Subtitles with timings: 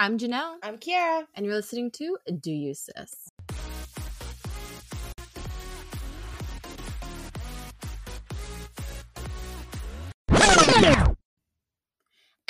[0.00, 0.58] I'm Janelle.
[0.62, 1.26] I'm Kiara.
[1.34, 3.32] And you're listening to Do You Sis?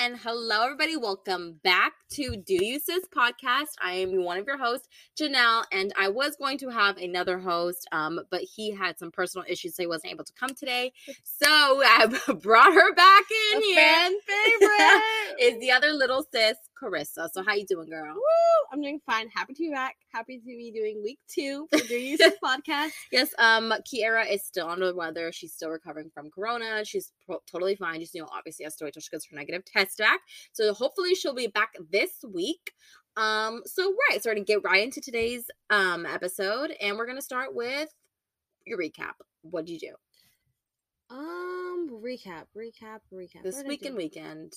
[0.00, 0.96] And hello, everybody.
[0.96, 3.72] Welcome back to Do You Sis podcast.
[3.82, 4.88] I am one of your hosts,
[5.20, 9.44] Janelle, and I was going to have another host, um, but he had some personal
[9.48, 10.92] issues, so he wasn't able to come today.
[11.24, 12.06] So I
[12.42, 13.76] brought her back in A here.
[13.76, 15.02] fan favorite.
[15.40, 17.28] Is the other little sis, Carissa.
[17.32, 18.14] So how you doing, girl?
[18.14, 18.20] Woo!
[18.72, 19.28] I'm doing fine.
[19.34, 19.96] Happy to be back.
[20.12, 22.90] Happy to be doing week two for Do You podcast.
[23.10, 25.32] Yes, um, Kiara is still under the weather.
[25.32, 26.84] She's still recovering from corona.
[26.84, 28.00] She's pro- totally fine.
[28.00, 30.20] Just you know, obviously has to wait till she gets her negative test back.
[30.52, 32.72] So hopefully she'll be back this week.
[33.16, 37.22] Um, so right, so we're gonna get right into today's um episode, and we're gonna
[37.22, 37.88] start with
[38.66, 39.14] your recap.
[39.42, 43.42] What did you do Um, recap, recap, recap.
[43.42, 43.88] this What did I week do?
[43.88, 44.52] and weekend?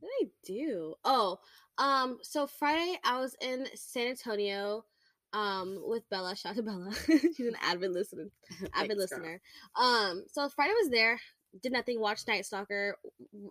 [0.00, 0.94] What did I do?
[1.04, 1.38] Oh,
[1.78, 4.84] um, so Friday I was in San Antonio,
[5.32, 6.34] um, with Bella.
[6.36, 6.90] Shout out to Bella.
[7.36, 8.28] She's an avid listener.
[8.72, 8.98] Avid Thanks, girl.
[8.98, 9.40] listener.
[9.74, 11.20] Um, so Friday was there.
[11.62, 12.00] Did nothing.
[12.00, 12.96] Watched Night Stalker.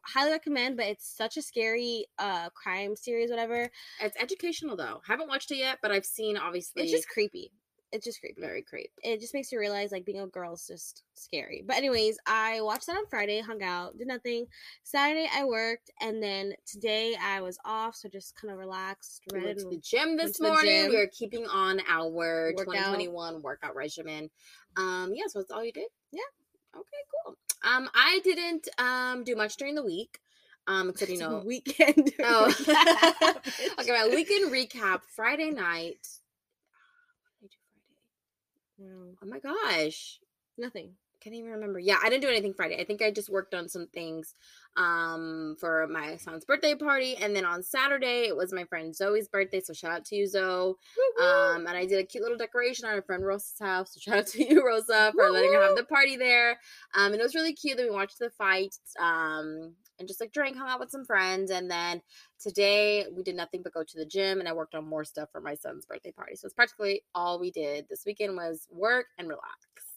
[0.06, 3.30] Highly recommend, but it's such a scary uh crime series.
[3.30, 3.70] Whatever.
[4.02, 5.02] It's educational though.
[5.08, 6.84] Haven't watched it yet, but I've seen obviously.
[6.84, 7.52] It's just creepy.
[7.96, 8.42] It's just creepy.
[8.42, 8.92] very creep.
[9.04, 11.64] it just makes you realize like being a girl is just scary.
[11.66, 14.46] But anyways, I watched that on Friday, hung out, did nothing.
[14.84, 19.42] Saturday I worked, and then today I was off, so just kind of relaxed, We
[19.44, 20.84] went to the gym this morning.
[20.84, 20.90] gym.
[20.92, 22.66] We are keeping on our Workout.
[22.66, 24.30] 2021 workout regimen.
[24.78, 25.88] Um, yeah, so that's all you did.
[26.12, 26.22] Yeah.
[26.76, 27.36] Okay, cool.
[27.64, 30.20] Um, I didn't um do much during the week.
[30.68, 31.44] Um, except you know.
[31.46, 32.12] weekend.
[32.24, 32.48] Oh.
[33.80, 35.02] okay, my weekend recap.
[35.16, 36.06] Friday night.
[38.78, 39.16] What did I do Friday?
[39.16, 39.16] Wow.
[39.22, 40.20] Oh my gosh.
[40.58, 40.92] Nothing.
[41.22, 41.80] can't even remember.
[41.80, 42.80] Yeah, I didn't do anything Friday.
[42.80, 44.34] I think I just worked on some things
[44.78, 49.30] um for my son's birthday party and then on Saturday it was my friend Zoe's
[49.30, 50.76] birthday, so shout out to you Zoe.
[51.22, 53.94] Um and I did a cute little decoration on our friend Rosa's house.
[53.94, 56.60] So shout out to you Rosa for letting her have the party there.
[56.94, 60.32] Um and it was really cute that we watched the fight um and just like
[60.32, 62.02] drank, hung out with some friends and then
[62.40, 65.30] today we did nothing but go to the gym and I worked on more stuff
[65.32, 66.36] for my son's birthday party.
[66.36, 69.46] So it's practically all we did this weekend was work and relax.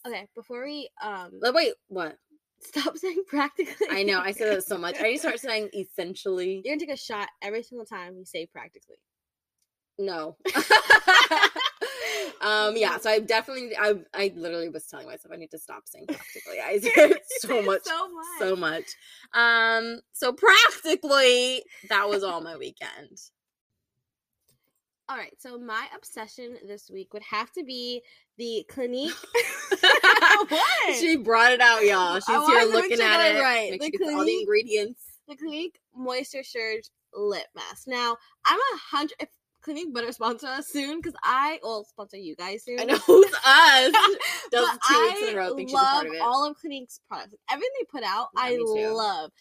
[0.07, 2.17] okay, before we um Like, wait, what?
[2.61, 3.87] stop saying practically.
[3.89, 4.95] I know I said that so much.
[4.99, 6.61] I need to start saying essentially.
[6.65, 8.97] You're gonna take a shot every single time you say practically.
[9.97, 10.37] No.
[12.41, 12.75] um.
[12.77, 12.97] Yeah.
[12.97, 13.75] So I definitely.
[13.77, 13.95] I.
[14.13, 16.59] I literally was telling myself I need to stop saying practically.
[16.63, 16.79] I
[17.39, 17.81] so much.
[17.83, 18.25] so much.
[18.39, 18.85] So much.
[19.33, 19.99] Um.
[20.13, 23.19] So practically, that was all my weekend.
[25.09, 28.03] All right, so my obsession this week would have to be
[28.37, 29.15] the Clinique.
[30.49, 30.95] what?
[30.99, 32.17] She brought it out, y'all.
[32.17, 33.71] She's I here looking at it right.
[33.71, 35.01] Make The sure get all the ingredients.
[35.27, 36.83] the Clinique Moisture Surge
[37.15, 37.87] Lip Mask.
[37.87, 39.15] Now, I'm a hundred.
[39.19, 39.29] If
[39.69, 42.79] Clinique better sponsor us soon, because I will sponsor you guys soon.
[42.79, 43.93] I know who's us.
[44.51, 45.53] Does two weeks in a row.
[45.53, 46.21] I Think she's a part love of it.
[46.21, 47.35] all of Clinique's products.
[47.51, 49.31] Everything they put out, Yeah, I love.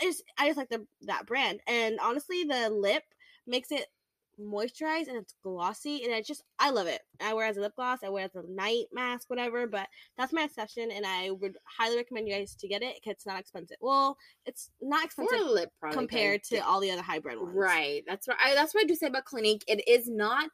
[0.00, 3.02] I just, I just like the that brand, and honestly, the lip
[3.46, 3.86] makes it
[4.40, 7.00] moisturized and it's glossy, and it just, I love it.
[7.20, 8.00] I wear it as a lip gloss.
[8.04, 9.66] I wear it as a night mask, whatever.
[9.66, 12.96] But that's my obsession, and I would highly recommend you guys to get it.
[13.04, 13.76] It's not expensive.
[13.80, 17.54] Well, it's not expensive a lip product, compared to all the other high brand ones.
[17.56, 18.02] Right.
[18.06, 18.38] That's right.
[18.44, 19.64] I, that's what I do say about Clinique.
[19.68, 20.50] It is not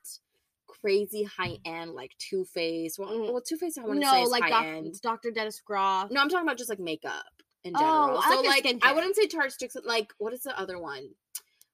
[0.68, 2.98] crazy high end like Too Faced.
[2.98, 3.32] Well, Mm.
[3.32, 4.94] well Too Faced I want to say is like high doc- end.
[5.02, 5.30] Dr.
[5.30, 6.10] Dennis Gross.
[6.10, 7.24] No, I'm talking about just like makeup
[7.64, 8.18] in Oh, general.
[8.18, 9.76] I so like like I wouldn't say Tarte sticks.
[9.84, 11.08] Like what is the other one?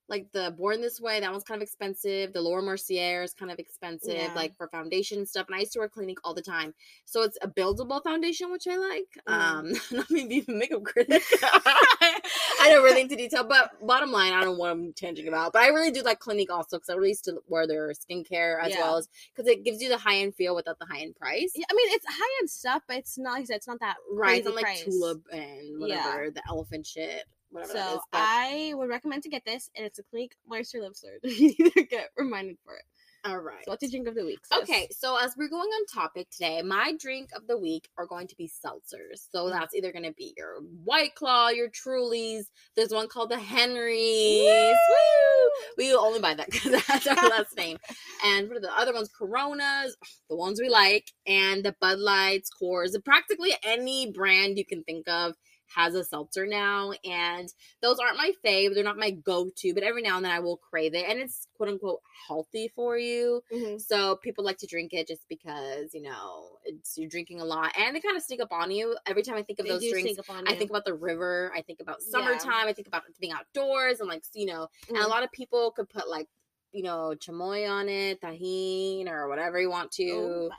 [0.09, 2.33] Like the Born This Way, that one's kind of expensive.
[2.33, 4.33] The Laura Mercier is kind of expensive, Yeah.
[4.37, 5.47] like for foundation and stuff.
[5.49, 6.75] And I used to wear Clinique all the time,
[7.05, 9.09] so it's a buildable foundation, which I like.
[9.29, 9.33] Mm.
[9.33, 11.23] Um, not me being a makeup critic.
[11.43, 15.53] I don't really into detail, but bottom line, I don't know what I'm tanging about.
[15.53, 18.63] But I really do like Clinique also because I really used to wear their skincare
[18.63, 18.81] as Yeah.
[18.83, 21.53] well as because it gives you the high end feel without the high end price.
[21.55, 23.37] Yeah, I mean, it's high end stuff, but it's not.
[23.41, 24.85] Like it's not that Right, it's not like price.
[24.85, 26.05] tulip and Yeah.
[26.07, 28.01] whatever the elephant shit, whatever So is.
[28.13, 31.21] But, I would recommend to get this, and it's a Clinique Moisture Lip Surge.
[31.25, 32.83] you need to get reminded for it.
[33.25, 33.65] all right.
[33.65, 34.39] So what's your drink of the week?
[34.47, 34.63] sis?
[34.63, 38.29] Okay, so as we're going on topic today, my drink of the week are going
[38.29, 39.27] to be seltzers.
[39.33, 39.51] So Mm.
[39.53, 42.45] that's either going to be your White Claw, your Trulies.
[42.77, 44.43] There's one called the Henrys.
[44.45, 45.51] Woo!
[45.79, 47.79] We only buy that because that's our last name.
[48.25, 49.95] And for the other ones, Coronas,
[50.31, 55.07] the ones we like, and the Bud Lights, Coors, practically any brand you can think
[55.07, 55.35] of
[55.75, 57.53] has a seltzer now, and
[57.83, 58.75] those aren't my fave.
[58.75, 61.47] They're not my go-to, but every now and then I will crave it, and it's
[61.57, 63.43] quote unquote healthy for you.
[63.53, 63.81] Mhm.
[63.81, 67.73] So people like to drink it just because you know it's you're drinking a lot,
[67.79, 68.97] and they kind of sneak up on you.
[69.07, 70.95] Every time I think of They those drinks, sneak up on I think about the
[70.95, 71.53] river.
[71.55, 72.11] I think about Yeah.
[72.11, 72.67] summertime.
[72.67, 75.09] I think about being outdoors and like you know, and a Mhm.
[75.11, 76.29] lot of people could put like
[76.73, 80.51] you know chamoy on it, Tajín or whatever you want to Oh,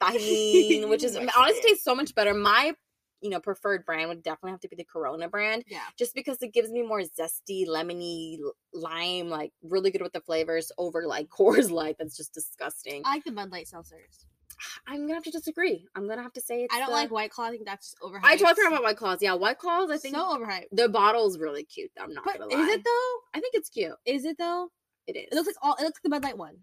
[0.00, 2.34] Tajín, which is honestly tastes so much better.
[2.34, 2.74] My
[3.20, 5.80] you know preferred brand would definitely have to be the Corona brand, yeah.
[5.98, 8.38] just because it gives me more zesty, lemony,
[8.72, 11.96] lime, like really good with the flavors over like Coors Light.
[11.98, 13.02] That's just disgusting.
[13.04, 14.26] I like the Bud Light seltzers.
[14.86, 15.86] I'm gonna have to disagree.
[15.94, 17.44] I'm gonna have to say it's I don't the- like White Claw.
[17.46, 18.24] I think that's just overhyped.
[18.24, 19.18] I talked about White Claws.
[19.20, 19.90] Yeah, White Claws.
[19.90, 20.66] I think so overhyped.
[20.72, 21.90] the bottle's really cute.
[22.00, 23.14] I'm not But gonna is it though?
[23.34, 23.92] I think it's cute.
[24.06, 24.68] Is it though?
[25.06, 25.26] It is.
[25.30, 25.74] It looks like all.
[25.78, 26.56] It looks like the Bud Light one.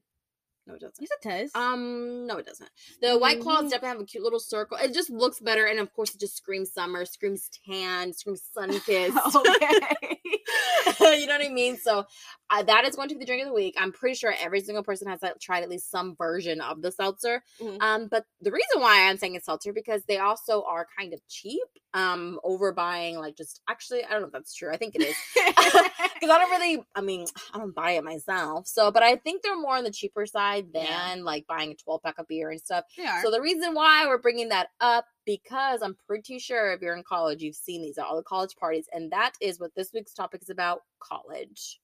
[0.67, 0.95] No, it doesn't.
[0.99, 1.51] Yes, it does.
[1.55, 2.69] Um, no, it doesn't.
[3.01, 3.69] The white claws Mhm.
[3.69, 4.77] definitely have a cute little circle.
[4.77, 8.71] It just looks better, and of course, it just screams summer, screams tan, screams sun
[8.81, 9.17] kissed.
[9.35, 10.19] okay.
[10.99, 11.77] you know what I mean?
[11.77, 12.05] So
[12.49, 13.75] uh, that is going to be the drink of the week.
[13.77, 16.91] I'm pretty sure every single person has like, tried at least some version of the
[16.91, 17.43] seltzer.
[17.59, 17.81] Mhm.
[17.81, 21.19] Um, but the reason why I'm saying it's seltzer because they also are kind of
[21.27, 21.63] cheap.
[21.93, 24.69] Um, over buying like just actually, I don't know if that's true.
[24.69, 26.83] I think it is because I don't really.
[26.93, 28.67] I mean, I don't buy it myself.
[28.67, 31.15] So, but I think they're more on the cheaper side than Yeah.
[31.23, 32.83] like buying a 12 pack of beer and stuff.
[33.23, 37.03] So the reason why we're bringing that up because I'm pretty sure if you're in
[37.03, 40.13] college, you've seen these at all the college parties, and that is what this week's
[40.13, 41.79] topic is about: college.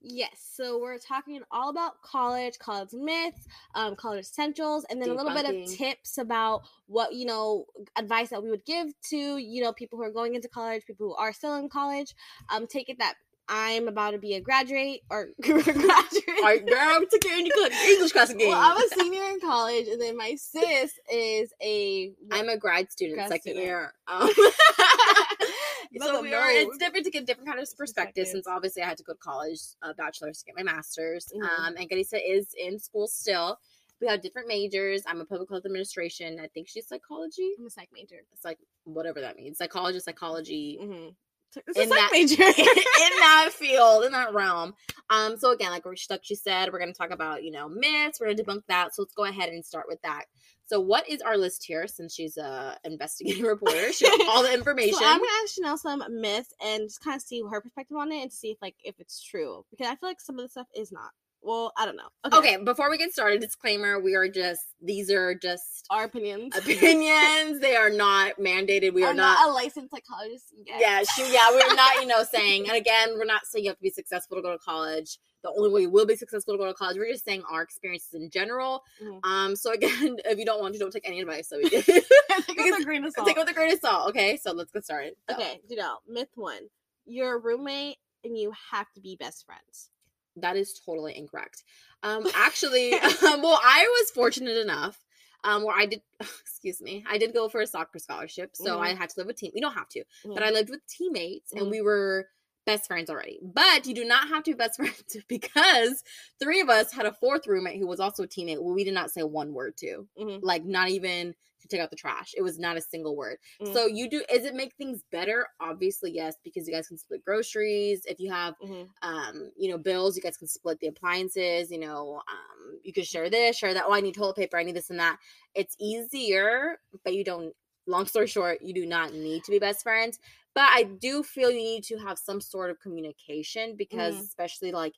[0.00, 5.14] Yes, so we're talking all about college, college myths, um, college essentials, and then a
[5.14, 7.66] little bit of tips about what you know,
[7.96, 11.08] advice that we would give to you know people who are going into college, people
[11.08, 12.14] who are still in college.
[12.48, 13.14] Um, take it that
[13.48, 15.84] I'm about to be a graduate or graduate.
[15.86, 18.48] All right, girl, took your English class- English class again.
[18.48, 22.12] Well, I'm a senior in college, and then my sis is a.
[22.30, 23.64] I'm a grad student, Grad second student.
[23.64, 23.94] year.
[24.08, 24.30] Um,
[26.00, 29.04] so we it's different to get different kind of perspective since obviously I had to
[29.04, 31.26] go to college, a bachelor's to get my master's.
[31.34, 31.42] Mhm.
[31.42, 33.58] Um, and Carissa is in school still.
[34.00, 35.02] We have different majors.
[35.06, 36.38] I'm a public health administration.
[36.40, 37.52] I think she's psychology.
[37.58, 38.22] I'm a psych major.
[38.32, 39.58] It's like whatever that means.
[39.58, 40.78] Psychologist, psychology.
[40.80, 41.08] Mm-hmm.
[41.76, 42.42] In that- major.
[42.42, 44.74] in that field, in that realm.
[45.10, 48.26] Um, so again, like like she said, we're gonna talk about, you know, myths, we're
[48.32, 48.94] gonna debunk that.
[48.94, 50.24] So let's go ahead and start with that.
[50.66, 53.90] So what is our list here since she's a investigating reporter?
[53.92, 54.94] She has all the information.
[54.98, 58.12] So I'm gonna ask Janelle some myths and just kind of see her perspective on
[58.12, 60.50] it and see if like if it's true because I feel like some of the
[60.50, 61.10] stuff is not.
[61.48, 62.36] Well, I don't know.
[62.38, 66.54] okay, before we get started, disclaimer, we are just these are just our opinions.
[66.54, 67.60] opinions.
[67.60, 68.92] they are not mandated.
[68.92, 70.52] We are I'm not, not, a licensed psychologist.
[70.66, 70.78] Yet.
[70.78, 73.78] yeah, she, yeah, we're not, you know, saying, and again, we're not saying you have
[73.78, 75.16] to be successful to go to college.
[75.42, 77.62] The only way you will be successful to go to college, we're just saying our
[77.62, 78.82] experiences in general.
[79.02, 79.20] Mhm.
[79.24, 81.86] Um, so again, if you don't want to, don't take any advice that we give.
[82.46, 83.26] Take with a grain of salt.
[83.26, 84.10] take with a grain of salt.
[84.10, 85.14] Okay, so let's get started.
[85.28, 85.34] Go.
[85.34, 85.96] Okay, Janelle.
[86.06, 86.68] Myth one:
[87.06, 89.90] You're a roommate and you have to be best friends.
[90.36, 91.64] That is totally incorrect.
[92.02, 92.92] Um, actually,
[93.26, 95.04] um, well, I was fortunate enough.
[95.44, 98.80] Um, where I did, excuse me, I did go for a soccer scholarship, so Mhm.
[98.80, 99.52] I had to live with team.
[99.54, 100.04] You don't have to,
[100.34, 100.46] but Mhm.
[100.46, 101.70] I lived with teammates, and Mhm.
[101.70, 102.28] we were
[102.66, 103.38] best friends already.
[103.40, 106.02] But you do not have to be best friends because
[106.40, 108.60] three of us had a fourth roommate who was also a teammate.
[108.60, 110.40] Well, we did not say one word to, Mhm.
[110.42, 112.34] like not even to take out the trash.
[112.36, 113.38] It was not a single word.
[113.60, 113.72] Mhm.
[113.72, 115.48] So you do is it make things better?
[115.60, 118.04] Obviously, yes, because you guys can split groceries.
[118.06, 118.88] If you have Mhm.
[119.02, 123.04] um, you know, bills, you guys can split the appliances, you know, um, you can
[123.04, 123.84] share this, share that.
[123.86, 125.18] Oh, I need toilet paper, I need this and that.
[125.54, 127.54] It's easier, but you don't
[127.86, 130.18] long story short, you do not need to be best friends.
[130.54, 134.26] But I do feel you need to have some sort of communication because Mhm.
[134.26, 134.94] especially like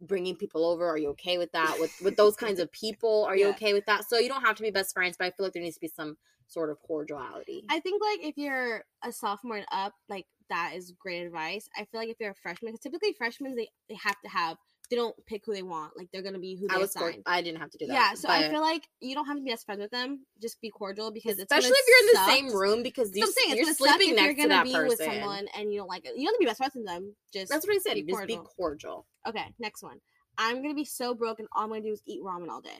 [0.00, 3.36] bringing people over are you okay with that with with those kinds of people are
[3.36, 3.50] you Yeah.
[3.50, 5.52] okay with that so you don't have to be best friends but i feel like
[5.54, 9.58] there needs to be some sort of cordiality I think like if you're a sophomore
[9.58, 11.68] and up, like that is great advice.
[11.76, 14.56] I feel like if you're a freshman, because typically freshmen they they have to have
[14.90, 15.96] they don't pick who they want.
[15.96, 18.14] Like they're gonna be who they i was i didn't have to do that Yeah,
[18.14, 20.24] so I feel like you don't have to be best friends with them.
[20.40, 23.32] Just be cordial because it's especially if you're in the same room because you, I'm
[23.32, 25.88] saying, you're sleeping next you're to gonna that be person with someone and you don't
[25.88, 26.16] like it.
[26.16, 27.14] You don't have to be best friends with them.
[27.32, 29.06] Just that's what i said be just be cordial.
[29.26, 29.46] okay.
[29.58, 29.98] Next one.
[30.38, 32.78] I'm gonna be so broke and all I'm gonna do is eat ramen all day.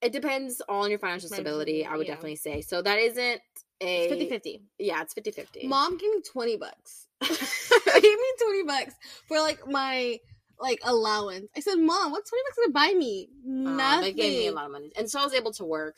[0.00, 2.14] it depends on your financial Financial stability i would yeah.
[2.14, 3.40] definitely say so that isn't
[3.80, 4.62] a It's 50 50.
[4.78, 7.06] yeah it's 50 50 Mom gave me 20 bucks.
[7.22, 8.94] gave me 20 bucks
[9.26, 10.18] for like my
[10.60, 11.46] like allowance.
[11.56, 13.28] I said, Mom, what's 20 bucks gonna buy me?
[13.44, 14.00] Nothing.
[14.02, 15.96] they gave me a lot of money and so i was able to work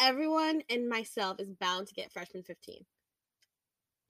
[0.00, 2.84] Everyone and myself is bound to get freshman 15.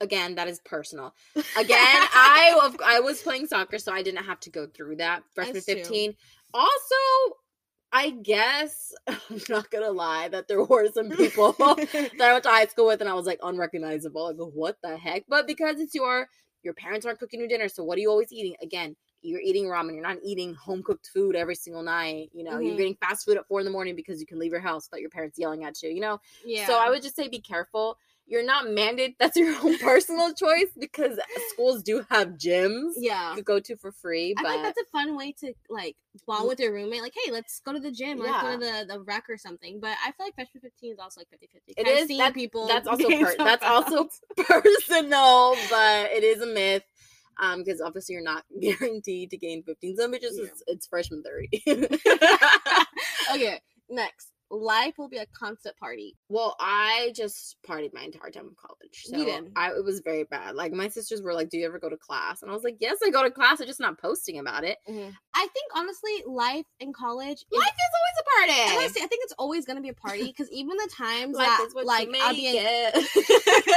[0.01, 1.45] again that is personal again
[1.77, 5.65] i i was playing soccer so i didn't have to go through that freshman That's
[5.65, 5.75] true.
[5.75, 6.15] 15
[6.53, 6.95] also
[7.93, 9.17] I guess I'm
[9.49, 12.99] not gonna lie that there were some people that I went to high school with
[13.01, 14.25] and I was like unrecognizable.
[14.25, 15.23] Like, what the heck?
[15.29, 16.27] But because it's your
[16.63, 18.55] your parents aren't cooking you dinner, so what are you always eating?
[18.61, 19.93] Again, you're eating ramen.
[19.93, 22.29] You're not eating home cooked food every single night.
[22.33, 22.77] You know, you're Mhm.
[22.77, 25.01] getting fast food at four in the morning because you can leave your house without
[25.01, 25.89] your parents yelling at you.
[25.89, 26.65] You know, yeah.
[26.65, 27.97] so I would just say be careful.
[28.25, 29.15] You're not mandated.
[29.19, 33.35] That's your own personal choice because schools do have gyms yeah.
[33.35, 34.33] you go to for free.
[34.37, 37.01] I But like that's a fun way to like bond with your roommate.
[37.01, 38.19] Like, hey, let's go to the gym.
[38.19, 39.79] Let's go to the, the rec or something.
[39.79, 41.73] But I feel like freshman 15 is also like 50 50.
[41.77, 42.07] It is.
[42.07, 42.67] seen people.
[42.67, 46.83] that's also per- that's also personal, but it is a myth.
[47.39, 50.33] Um, because obviously you're not guaranteed to gain 15 some bitches.
[50.33, 50.45] Yeah.
[50.45, 51.49] It's, it's freshman 30.
[53.33, 54.29] okay, next.
[54.53, 56.15] Life will be a constant party.
[56.29, 59.03] well, I just partied my entire time of college.
[59.05, 59.51] So You did.
[59.55, 60.55] I it was very bad.
[60.55, 62.41] Like my sisters were like, Do you ever go to class?
[62.41, 63.59] And I was like, Yes, I go to class.
[63.59, 64.77] I'm just not posting about it.
[64.87, 65.09] Mm-hmm.
[65.35, 67.43] I think honestly, life in college.
[67.51, 68.77] Life is always a party.
[68.77, 71.85] honestly, I think it's always gonna be a party because even the times Life that
[71.85, 72.55] like I'll be in.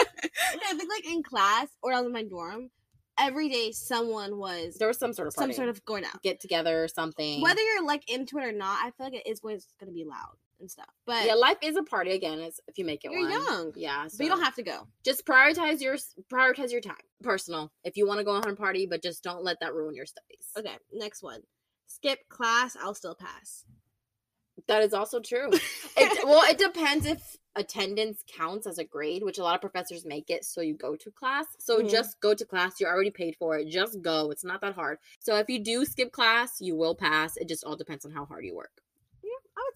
[0.68, 2.70] I think like in class or I was in my dorm,
[3.18, 6.22] every day someone was there was some sort of some sort of going out.
[6.22, 7.40] get together or something.
[7.40, 10.04] Whether you're like into it or not, I feel like it is always gonna be
[10.04, 10.88] loud and stuff.
[11.06, 12.38] But yeah, life is a party again.
[12.40, 13.30] It's if you make it you're one.
[13.30, 14.86] young, Yeah, but you don't have to go.
[15.04, 15.96] just prioritize your
[16.32, 16.96] prioritize your time.
[17.22, 17.72] Personal.
[17.84, 20.06] If you want to go on a party, but just don't let that ruin your
[20.06, 20.46] studies.
[20.58, 21.40] Okay, next one.
[21.86, 23.64] Skip class, I'll still pass.
[24.68, 25.50] That is also true.
[25.98, 27.22] It, well, it depends if
[27.54, 30.94] attendance counts as a grade, which a lot of professors make it so you go
[30.94, 31.46] to class.
[31.58, 31.88] So Mhm.
[31.88, 32.78] just go to class.
[32.78, 33.68] You're already paid for it.
[33.68, 34.30] Just go.
[34.30, 34.98] It's not that hard.
[35.20, 37.38] So if you do skip class, you will pass.
[37.38, 38.82] It just all depends on how hard you work.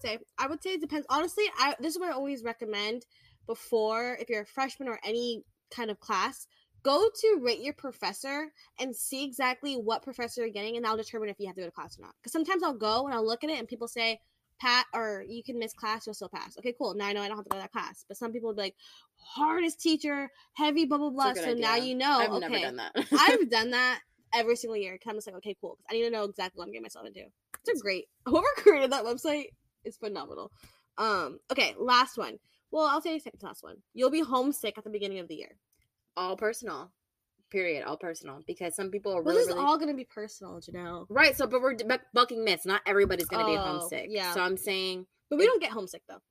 [0.05, 0.25] I would say.
[0.37, 1.07] I would say it depends.
[1.09, 3.05] Honestly, I this is what I always recommend
[3.47, 6.47] before if you're a freshman or any kind of class,
[6.83, 11.29] go to rate your professor and see exactly what professor you're getting, and that'll determine
[11.29, 12.13] if you have to go to class or not.
[12.21, 14.19] Because sometimes I'll go and I'll look at it and people say,
[14.59, 16.57] Pat, or you can miss class, you'll still pass.
[16.57, 16.93] Okay, cool.
[16.93, 18.05] Now I know I don't have to go to that class.
[18.07, 18.75] But some people will be like,
[19.15, 21.33] hardest teacher, heavy, blah, blah, blah.
[21.33, 22.19] So now you know.
[22.19, 22.39] I've okay.
[22.39, 22.93] never done that.
[23.11, 24.01] I've done that
[24.33, 24.97] every single year.
[24.97, 25.79] 'cause I'm just like, okay, cool.
[25.89, 27.21] I need to know exactly what I'm getting myself into.
[27.65, 28.07] It's a great.
[28.25, 29.47] Whoever created that website
[29.85, 30.51] is phenomenal.
[30.97, 31.39] Um.
[31.51, 32.37] Okay, last one.
[32.71, 33.77] Well, I'll say second to last one.
[33.93, 35.57] You'll be homesick at the beginning of the year.
[36.17, 36.91] all personal.
[37.49, 37.83] Period.
[37.83, 38.41] All personal.
[38.47, 41.05] Because some people are Well, really, this is really all gonna be personal, Janelle.
[41.09, 41.35] right.
[41.35, 42.65] So, but we're bu- bucking myths.
[42.65, 44.07] Not everybody's gonna be Oh, homesick.
[44.09, 44.33] yeah.
[44.33, 46.21] So I'm saying But we don't get homesick though.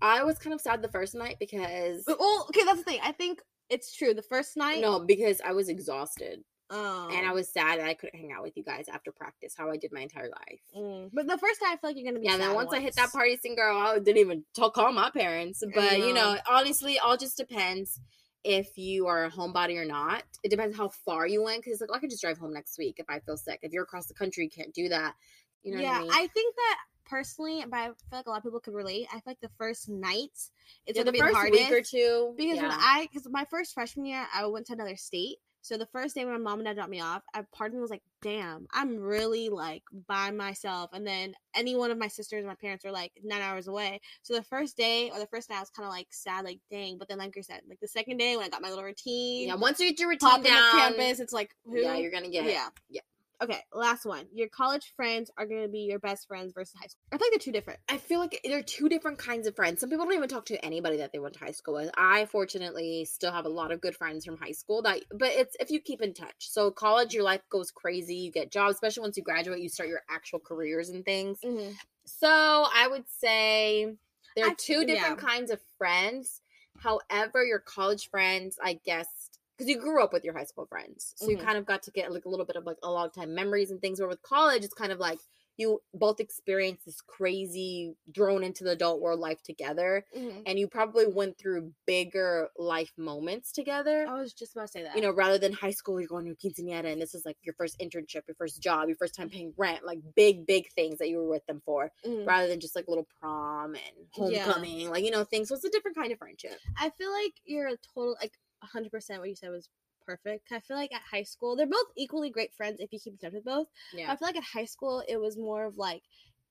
[0.00, 3.00] I was kind of sad the first night because Well, okay, that's the thing.
[3.02, 4.14] I think it's true.
[4.14, 4.80] The first night.
[4.80, 8.42] no, because I was exhausted Um, and I was sad that I couldn't hang out
[8.42, 9.54] with you guys after practice.
[9.56, 10.60] How I did my entire life.
[10.76, 12.26] mm, but the first time, I feel like you're gonna be.
[12.26, 14.92] Yeah, then sad once I hit that party scene, girl, I didn't even talk, call
[14.92, 15.62] my parents.
[15.74, 16.38] But you know, know.
[16.48, 18.00] honestly, all just depends
[18.44, 20.22] if you are a homebody or not.
[20.42, 21.64] It depends how far you went.
[21.64, 23.60] Because like, I could just drive home next week if I feel sick.
[23.62, 25.14] If you're across the country, you can't do that.
[25.62, 26.28] You know yeah, what I mean?
[26.30, 29.06] think that personally, but I feel like a lot of people could relate.
[29.10, 30.50] I feel like the first night it's
[30.86, 32.34] yeah, gonna the be first the hardest week or two.
[32.36, 32.70] because when.
[32.70, 35.38] I because my first freshman year I went to another state.
[35.64, 37.74] So the first day when my mom and dad dropped me off, I part of
[37.74, 42.08] me was like, "Damn, I'm really like by myself." And then any one of my
[42.08, 44.02] sisters, my parents were like nine hours away.
[44.20, 46.60] So the first day or the first night, I was kind of like sad, like
[46.70, 46.98] dang.
[46.98, 49.48] But then, like you said, like the second day when I got my little routine,
[49.48, 51.80] yeah, once you get your routine down, campus, it's like who?
[51.80, 52.52] yeah, you're gonna get it.
[52.52, 53.00] yeah.
[53.44, 54.24] Okay, last one.
[54.32, 57.02] Your college friends are gonna be your best friends versus high school.
[57.12, 57.80] I feel like they're two different.
[57.90, 59.80] I feel like they're two different kinds of friends.
[59.80, 61.90] Some people don't even talk to anybody that they went to high school with.
[61.94, 65.56] I fortunately still have a lot of good friends from high school that but it's
[65.60, 66.32] if you keep in touch.
[66.38, 69.90] So college your life goes crazy, you get jobs, especially once you graduate, you start
[69.90, 71.38] your actual careers and things.
[71.44, 71.72] Mm-hmm.
[72.06, 73.94] So I would say
[74.36, 75.28] there are I- two different yeah.
[75.28, 76.40] kinds of friends.
[76.78, 81.14] However, your college friends, I guess, because you grew up with your high school friends,
[81.16, 81.44] so you Mhm.
[81.44, 83.70] kind of got to get like a little bit of like a long time memories
[83.70, 84.00] and things.
[84.00, 85.20] Where with college, it's kind of like
[85.56, 90.40] you both experience this crazy thrown into the adult world life together, Mm-hmm.
[90.46, 94.04] and you probably went through bigger life moments together.
[94.08, 94.96] I was just about to say that.
[94.96, 97.54] You know, rather than high school, you're going to quinceanera, and this is like your
[97.54, 101.08] first internship, your first job, your first time paying rent, like big, big things that
[101.08, 102.26] you were with them for Mhm.
[102.26, 104.44] rather than just like little prom and Yeah.
[104.44, 105.48] homecoming, like you know things.
[105.50, 106.58] So it's a different kind of friendship.
[106.76, 108.32] I feel like you're a total like
[108.64, 109.68] 100 percent what you said was
[110.06, 110.52] perfect.
[110.52, 113.18] I feel like at high school they're both equally great friends if you keep in
[113.18, 113.68] touch with both.
[113.92, 116.02] Yeah, I feel like at high school it was more of like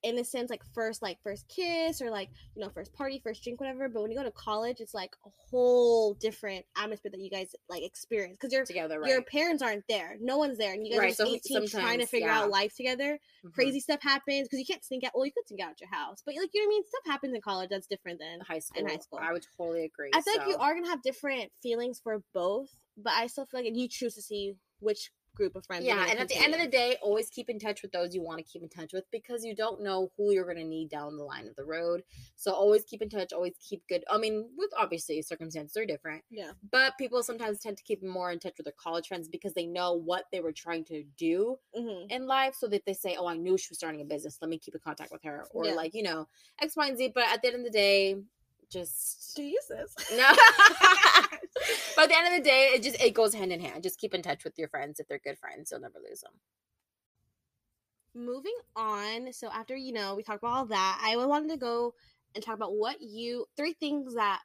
[0.03, 3.89] innocence, like first like first kiss or like you know first party, first drink, whatever.
[3.89, 7.55] But when you go to college, it's like a whole different atmosphere that you guys
[7.69, 9.10] like experience because your together, right?
[9.10, 11.67] your parents aren't there, no one's there, and you guys Right, are just so 18
[11.69, 12.41] trying to figure yeah.
[12.41, 13.19] out life together.
[13.45, 13.53] Mhm.
[13.53, 15.12] Crazy stuff happens because you can't sneak out.
[15.15, 16.83] Well, you could sneak out at your house, but like you know what I mean.
[16.86, 18.81] Stuff happens in college that's different than high school.
[18.81, 19.19] in high school.
[19.22, 20.12] I would totally agree.
[20.13, 23.63] I feel like you are gonna have different feelings for both, but I still feel
[23.63, 25.85] like you choose to see which group of friends.
[25.85, 28.21] Yeah, and at the end of the day, always keep in touch with those you
[28.21, 30.89] want to keep in touch with because you don't know who you're going to need
[30.89, 32.03] down the line of the road.
[32.35, 34.03] So always keep in touch, always keep good.
[34.09, 38.31] I mean, with obviously circumstances are different, yeah, but people sometimes tend to keep more
[38.31, 41.57] in touch with their college friends because they know what they were trying to do
[41.75, 42.55] hmm in life.
[42.55, 44.37] So that they say, "Oh, I knew she was starting a business.
[44.41, 45.73] Let me keep in contact with her," or Yeah.
[45.73, 46.27] like you know
[46.61, 47.11] X, Y, and Z.
[47.15, 48.17] But at the end of the day,
[48.69, 49.95] just do you use this?
[50.17, 50.29] no.
[51.96, 53.84] but at the end of the day, it just it goes hand in hand.
[53.84, 55.72] Just keep in touch with your friends if they're good friends.
[55.72, 56.34] You'll never lose them.
[58.15, 59.34] Moving on.
[59.34, 61.93] So after you know we talked about all that, I wanted to go
[62.36, 64.41] and talk about what you three things that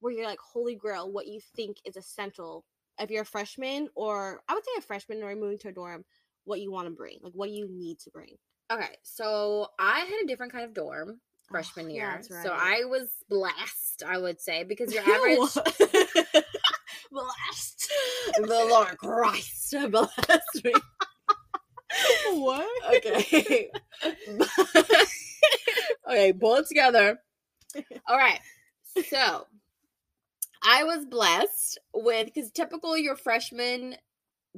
[0.00, 1.10] were your like holy grail.
[1.10, 2.64] What you think is essential
[2.98, 6.04] if you're a freshman, or I would say a freshman or moving to a dorm.
[6.44, 8.36] What you want to bring, like what you need to bring.
[8.70, 12.22] Okay, so I had a different kind of dorm Oh, freshman yeah, year.
[12.28, 12.52] that's So.
[12.52, 15.38] I was blessed, I would say, because your average.
[18.46, 20.72] the Lord Christ blessed me.
[22.32, 22.96] what?
[22.96, 23.70] Okay.
[26.08, 27.18] okay, pull it together.
[28.06, 28.40] All right.
[29.08, 29.46] So
[30.62, 33.96] I was blessed with because typical your freshman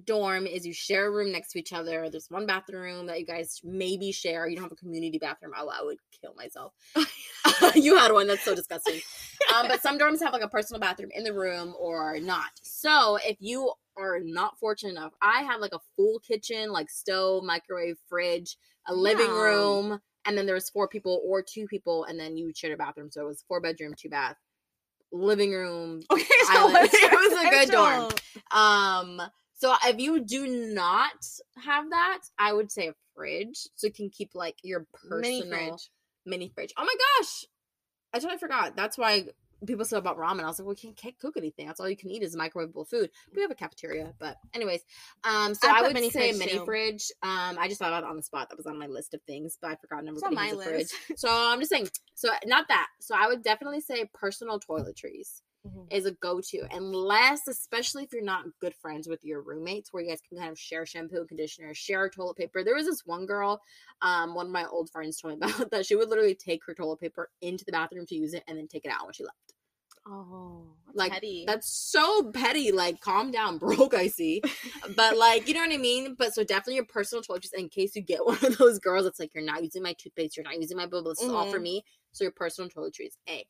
[0.05, 2.09] dorm is you share a room next to each other.
[2.11, 4.49] There's one bathroom that you guys maybe share.
[4.49, 5.53] You don't have a community bathroom.
[5.57, 6.73] I would kill myself.
[7.75, 8.27] you had one.
[8.27, 9.01] That's so disgusting.
[9.55, 12.51] Um, but some dorms have like a personal bathroom in the room or not.
[12.63, 17.45] So if you are not fortunate enough, I have like a full kitchen, like stove,
[17.45, 18.57] microwave, fridge,
[18.89, 19.37] a living Wow.
[19.37, 22.77] room, and then there was four people or two people, and then you shared a
[22.77, 23.09] bathroom.
[23.13, 24.37] So it was four bedroom, two bath,
[25.13, 26.03] living room.
[26.11, 28.09] Okay, so It was a good dorm.
[28.51, 29.23] Um,
[29.57, 31.27] so if you do not
[31.65, 35.49] have that, I would say a fridge, so you can keep like your personal Mini
[35.51, 35.91] fridge.
[36.25, 36.73] mini fridge.
[36.77, 37.45] Oh my gosh,
[38.13, 38.77] I totally forgot.
[38.77, 39.27] That's why
[39.67, 40.43] people said about ramen.
[40.43, 41.67] I was like, well, you can't, can't cook anything.
[41.67, 43.11] That's all you can eat is microwavable food.
[43.35, 44.83] We have a cafeteria, but anyways,
[45.25, 46.65] um, so I I, would mini say fridge, mini too.
[46.67, 47.11] fridge.
[47.23, 48.51] Um, I just thought about it on the spot.
[48.51, 50.63] That was on my list of things, but I forgot It's everybody on my has
[50.63, 50.79] fridge.
[51.11, 51.19] list.
[51.21, 51.89] So I'm just saying.
[52.15, 52.89] So not that.
[53.01, 55.87] So I would definitely say personal toiletries Mhm.
[55.93, 60.09] is a go-to unless especially if you're not good friends with your roommates where you
[60.11, 63.27] guys can kind of share shampoo and conditioner share toilet paper there was this one
[63.27, 63.61] girl
[64.03, 66.75] um one of my old friends told me about that she would literally take her
[66.75, 69.25] toilet paper into the bathroom to use it and then take it out when she
[69.25, 69.53] left
[70.09, 71.45] Oh, that's like petty.
[71.47, 74.41] that's so petty like calm down broke i see
[74.97, 77.97] but like you know what i mean but so definitely your personal toiletries in case
[77.97, 80.61] you get one of those girls that's like you're not using my toothpaste you're not
[80.61, 81.63] using my blah blah this is all for Mhm.
[81.63, 83.45] me so your personal toiletries a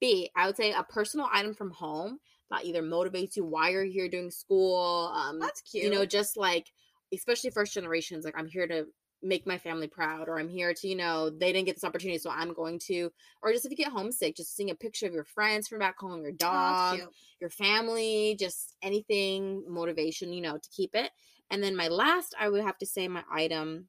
[0.00, 2.18] b i would say a personal item from home
[2.50, 5.84] that either motivates you why you're here doing school um that's cute.
[5.84, 6.66] you know just like
[7.12, 8.84] especially first generations like i'm here to
[9.22, 12.18] make my family proud or i'm here to you know they didn't get this opportunity
[12.18, 13.10] so i'm going to
[13.42, 15.98] or just if you get homesick just seeing a picture of your friends from back
[15.98, 17.00] home your Oh, dog
[17.40, 21.10] your family just anything motivation you know to keep it
[21.50, 23.88] and then my last i would have to say my item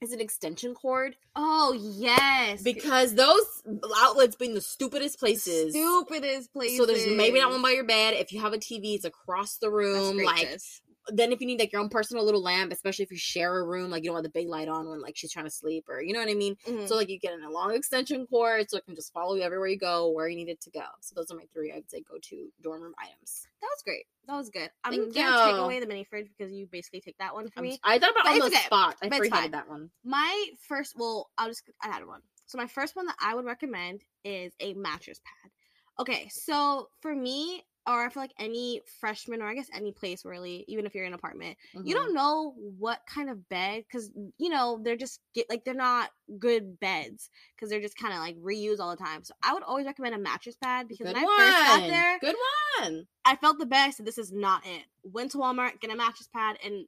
[0.00, 3.62] is an extension cord Oh yes, because those
[3.98, 6.76] outlets being the stupidest places stupidest places.
[6.76, 9.56] so there's maybe not one by your bed if you have a tv it's across
[9.58, 10.58] the room like.
[11.08, 13.64] Then if you need like your own personal little lamp, especially if you share a
[13.64, 15.84] room, like you don't want the big light on when like she's trying to sleep
[15.88, 16.56] or you know what I mean.
[16.66, 16.88] Mhm.
[16.88, 19.42] So like you get in a long extension cord so it can just follow you
[19.42, 20.84] everywhere you go, where you need it to go.
[21.00, 23.46] So those are my three I'd say go to dorm room items.
[23.60, 24.06] that was great.
[24.26, 24.70] That was good.
[24.84, 27.60] I'm Thank gonna take away the mini fridge because you basically take that one for
[27.62, 27.78] me.
[27.84, 28.64] I thought about But on the okay.
[28.64, 28.96] spot.
[29.02, 29.90] I forgot that one.
[30.04, 32.22] My first, well, I'll just I had one.
[32.46, 35.50] So my first one that I would recommend is a mattress pad.
[35.98, 40.24] Okay, so for me, or I feel like any freshman, or I guess any place
[40.24, 41.94] really, even if you're in an apartment, you Mhm.
[41.94, 46.10] don't know what kind of bed because you know they're just get like they're not
[46.38, 49.22] good beds because they're just kind of like reused all the time.
[49.24, 51.38] So I would always recommend a mattress pad because Good when one.
[51.38, 52.36] I first got there, Good
[52.80, 53.06] one.
[53.24, 54.04] I felt the best.
[54.04, 54.84] This is not it.
[55.04, 56.86] Went to Walmart, get a mattress pad, and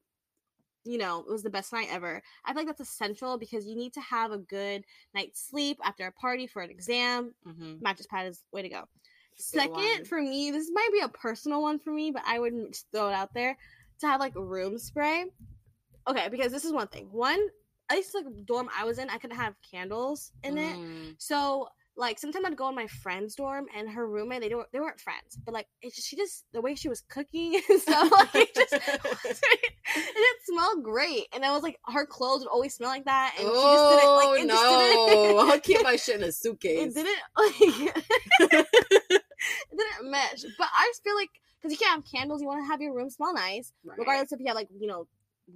[0.84, 2.22] you know it was the best night ever.
[2.44, 4.84] I feel like that's essential because you need to have a good
[5.14, 7.34] night's sleep after a party for an exam.
[7.46, 7.76] Mm-hmm.
[7.80, 8.84] Mattress pad is way to go.
[9.38, 10.04] Second, one.
[10.04, 13.08] for me, this might be a personal one for me, but I would just throw
[13.08, 13.56] it out there
[14.00, 15.26] to have like room spray.
[16.08, 17.08] Okay, because this is one thing.
[17.12, 17.40] One,
[17.90, 20.76] at least like dorm I was in, I couldn't have candles in it.
[20.76, 21.14] Mm.
[21.18, 24.80] So like sometimes I'd go in my friend's dorm and her roommate they don't they
[24.80, 28.10] weren't friends, but like it just, she just the way she was cooking and stuff
[28.34, 29.40] like it just it
[29.86, 33.52] didn't great, and I was like her clothes would always smell like that, and oh
[33.52, 35.34] she just didn't like it just didn't.
[35.34, 35.38] no!
[35.52, 36.94] I'll keep my shit in a It suitcase.
[36.94, 39.22] didn't like
[39.72, 42.62] it didn't mesh, but I just feel like because you can't have candles, you want
[42.62, 43.98] to have your room smell nice, Right.
[43.98, 45.06] regardless if you have like you know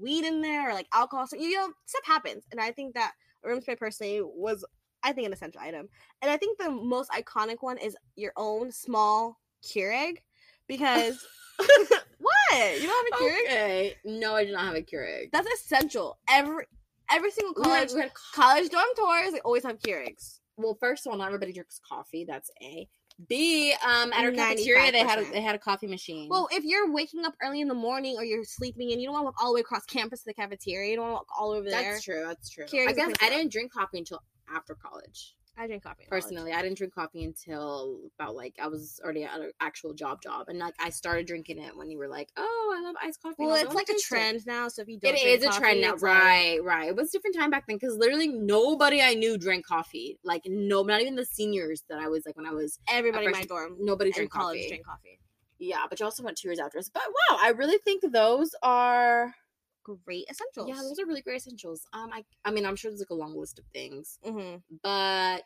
[0.00, 1.26] weed in there or like alcohol.
[1.26, 3.12] So you know stuff happens, and I think that
[3.44, 4.64] a room spray personally was
[5.04, 5.88] I think an essential item,
[6.22, 10.18] and I think the most iconic one is your own small Keurig
[10.66, 11.26] because
[11.58, 12.80] what?
[12.80, 13.44] You don't have a Keurig?
[13.46, 13.94] Okay.
[14.04, 15.30] No, I do not have a Keurig.
[15.32, 16.18] That's essential.
[16.28, 16.66] Every
[17.10, 20.38] every single We had- college we had college dorm tours, they always have Keurigs.
[20.56, 22.24] well, first of all, not everybody drinks coffee.
[22.24, 22.88] That's A.
[23.28, 23.74] B.
[23.84, 26.28] Um, at our cafeteria, they had a, they had a coffee machine.
[26.28, 29.14] Well, if you're waking up early in the morning or you're sleeping and you don't
[29.14, 31.16] want to walk all the way across campus to the cafeteria, you don't want to
[31.16, 31.92] walk all over there.
[31.92, 32.24] that's true.
[32.26, 32.66] That's true.
[32.66, 34.22] Keurig's I a guess I didn't drink coffee until
[34.54, 35.34] after college.
[35.56, 36.04] I drink coffee.
[36.04, 36.22] in college.
[36.22, 40.22] Personally, I didn't drink coffee until about like I was already at an actual job
[40.22, 43.20] job, and like I started drinking it when you were like, "Oh, I love iced
[43.22, 44.68] coffee." Well, it's "Oh, like a taste it." trend now.
[44.68, 46.64] So if you don't, It is a trend now, it's like- right?
[46.64, 46.88] Right.
[46.88, 50.18] It was a different time back then because literally nobody I knew drank coffee.
[50.24, 52.78] Like no, not even the seniors that I was like when I was.
[52.88, 54.68] everybody in my dorm, Nobody drank college, coffee.
[54.68, 55.18] drink coffee.
[55.58, 56.88] Yeah, but you also went two years after us.
[56.88, 59.34] But wow, I really think those are
[59.82, 60.68] Great essentials.
[60.68, 61.86] yeah, those are really great essentials.
[61.92, 65.44] Um, I I mean, I'm sure there's like a long list of things, hmm but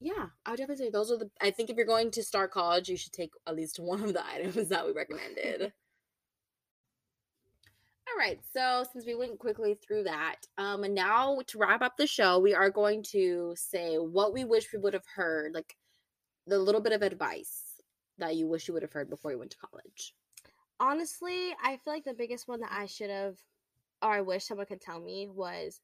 [0.00, 1.30] yeah, I would definitely say those are the.
[1.40, 4.12] I think if you're going to start college, you should take at least one of
[4.14, 5.72] the items that we recommended.
[8.08, 11.96] All right, so since we went quickly through that, um, and now to wrap up
[11.96, 15.76] the show, we are going to say what we wish we would have heard, like
[16.46, 17.80] the little bit of advice
[18.18, 20.14] that you wish you would have heard before you went to college.
[20.80, 23.38] Honestly, I feel like the biggest one that I should have,
[24.02, 25.80] or I wish someone could tell me, was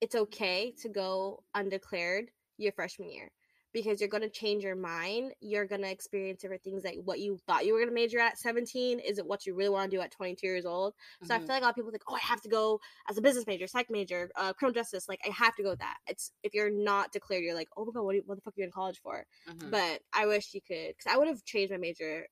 [0.00, 3.30] it's okay to go undeclared your freshman year
[3.72, 5.32] because you're going to change your mind.
[5.40, 8.18] You're going to experience different things like what you thought you were going to major
[8.18, 10.94] at 17 Is it what you really want to do at 22 years old.
[11.22, 11.46] So I Mhm.
[11.46, 13.46] feel like a lot of people think, oh, I have to go as a business
[13.46, 15.08] major, psych major, uh, criminal justice.
[15.08, 15.98] Like I have to go with that.
[16.08, 18.54] It's if you're not declared, you're like, oh my god, what, you, what the fuck
[18.56, 19.24] are you in college for?
[19.46, 19.70] Mhm.
[19.70, 22.26] But I wish you could, because I would have changed my major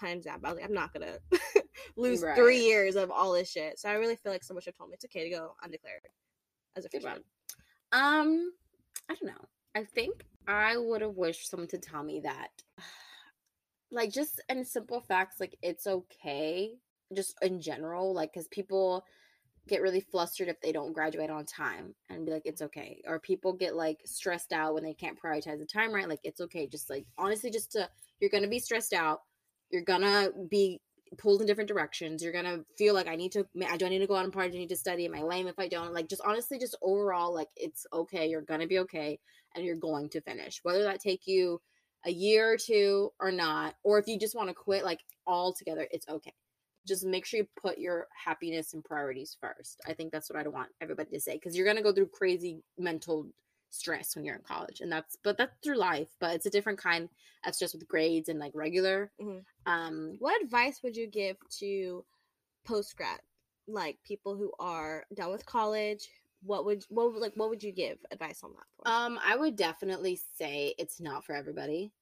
[0.00, 0.40] hands down.
[0.40, 1.18] But I was like, I'm not gonna
[1.96, 2.36] lose Right.
[2.36, 3.78] three years of all this shit.
[3.78, 6.02] So I really feel like someone should have told me it's okay to go undeclared
[6.76, 7.22] as a freshman.
[7.92, 8.52] Um,
[9.08, 9.44] I don't know.
[9.74, 12.50] I think I would have wished someone to tell me that,
[13.90, 16.74] like, just in simple facts, like it's okay,
[17.14, 19.04] just in general, like, because people
[19.68, 23.18] get really flustered if they don't graduate on time and be like it's okay or
[23.18, 26.66] people get like stressed out when they can't prioritize the time right like it's okay
[26.66, 27.88] just like honestly just to
[28.20, 29.20] you're gonna be stressed out
[29.70, 30.80] you're gonna be
[31.14, 34.06] pulled in different directions you're gonna feel like i need to i don't need to
[34.06, 36.08] go out and party i need to study am i lame if i don't like
[36.08, 39.18] just honestly just overall like it's okay you're gonna be okay
[39.54, 41.60] and you're going to finish whether that take you
[42.06, 45.52] a year or two or not or if you just want to quit like all
[45.52, 46.32] together it's okay
[46.86, 49.80] just make sure you put your happiness and priorities first.
[49.86, 52.62] I think that's what I'd want everybody to say because you're gonna go through crazy
[52.78, 53.26] mental
[53.74, 56.08] stress when you're in college, and that's but that's through life.
[56.20, 57.08] But it's a different kind
[57.44, 59.10] of stress with grades and like regular.
[59.20, 59.44] Mhm.
[59.66, 62.04] Um, What advice would you give to
[62.64, 63.20] post grad,
[63.66, 66.08] like people who are done with college?
[66.42, 68.66] What would what would- like what would you give advice on that?
[68.76, 68.88] For?
[68.88, 71.92] um, I would definitely say it's not for everybody.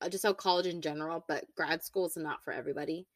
[0.00, 3.06] Uh, just how college in general, but grad school is not for everybody.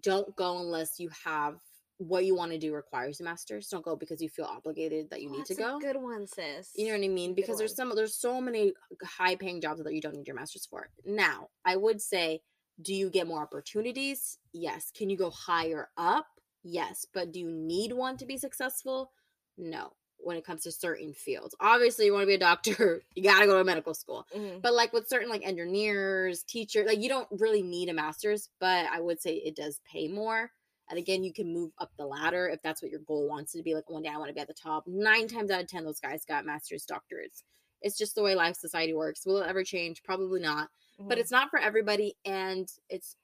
[0.00, 1.60] Don't go unless you have
[1.98, 3.68] what you want to do requires a master's.
[3.68, 5.78] Don't go because you feel obligated that you Oh, need to go.
[5.80, 6.70] good one, sis.
[6.76, 7.30] You know what I mean?
[7.30, 7.88] Good Because there's one.
[7.88, 8.72] some there's so many
[9.04, 10.90] high paying jobs that you don't need your master's for.
[11.04, 12.40] Now, I would say,
[12.80, 14.38] do you get more opportunities?
[14.52, 14.90] Yes.
[14.96, 16.26] Can you go higher up?
[16.62, 17.06] Yes.
[17.12, 19.12] But do you need one to be successful?
[19.56, 19.92] No.
[20.20, 21.54] When it comes to certain fields.
[21.60, 24.26] Obviously, you want to be a doctor, you gotta go to medical school.
[24.36, 24.62] Mhm.
[24.62, 28.86] But like with certain like engineers, teachers, like you don't really need a master's, but
[28.86, 30.50] I would say it does pay more.
[30.90, 33.62] And again, you can move up the ladder if that's what your goal wants to
[33.62, 33.74] be.
[33.74, 34.84] Like one day I want to be at the top.
[34.86, 37.42] Nine times out of ten, those guys got master's doctorates.
[37.82, 39.24] It's just the way life society works.
[39.26, 40.02] Will it ever change?
[40.02, 40.68] Probably not.
[40.98, 41.20] But Mhm.
[41.20, 43.16] it's not for everybody, and it's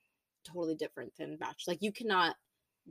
[0.44, 1.72] totally different than bachelor.
[1.72, 2.36] Like you cannot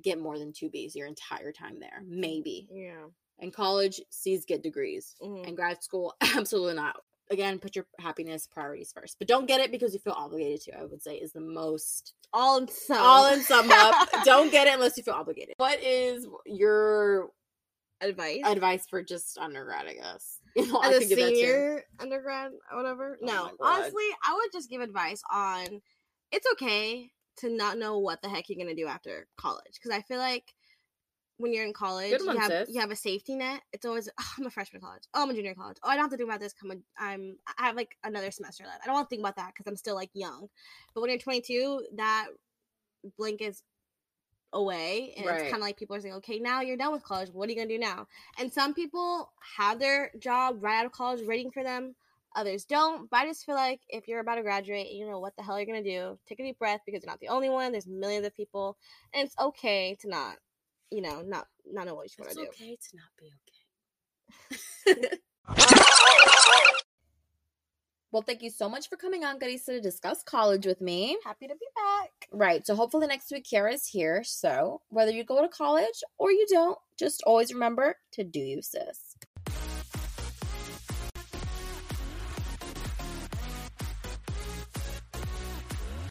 [0.02, 2.02] get more than two B's your entire time there.
[2.06, 2.68] Maybe.
[2.72, 3.06] yeah.
[3.40, 5.48] In college, C's get degrees Mhm.
[5.48, 6.16] and grad school
[6.52, 10.14] absolutely not again put your happiness priorities first but don't get it because you feel
[10.14, 12.98] obligated to i would say is the most all in some.
[13.00, 17.30] all in sum up don't get it unless you feel obligated what is your
[18.02, 18.42] advice.
[18.46, 22.52] advice for just undergrad i guess you know, I As a give that senior undergrad
[22.72, 23.18] whatever.
[23.22, 25.82] Oh no, honestly, I would just give advice on
[26.32, 30.02] it's okay to not know what the heck you're gonna do after college because I
[30.02, 30.54] feel like
[31.38, 32.69] when you're in college, Good you have sis.
[32.69, 33.62] you have a safety net.
[33.72, 35.04] It's always oh, I'm a freshman college.
[35.13, 35.78] Oh, I'm a junior in college.
[35.84, 36.54] Oh, I don't have to think about this.
[36.54, 38.82] Come I'm I have like another semester left.
[38.84, 40.48] I don't want to think about that because I'm still like young.
[40.93, 42.28] But when you're 22, that
[43.17, 43.63] blink is
[44.54, 47.30] away and it's kind of like people are saying okay now you're done with college
[47.34, 48.06] what are you gonna do now
[48.38, 51.96] and some people have their job right out of college waiting for them
[52.36, 55.19] others don't but i just feel like if you're about to graduate and you know
[55.19, 57.50] what the hell you're gonna do take a deep breath because you're not the only
[57.50, 58.78] one there's millions of people
[59.13, 60.36] and it's okay to not
[60.94, 65.00] you know not not know what you want to do It's okay to not be
[65.00, 65.18] okay
[68.14, 71.18] Well, thank you so much for coming on, Carissa, to discuss college with me.
[71.26, 72.12] Happy to be back.
[72.32, 72.64] Right.
[72.64, 74.24] So hopefully next week Kiara is here.
[74.24, 78.62] So whether you go to college or you don't, just always remember to do you,
[78.62, 79.16] sis.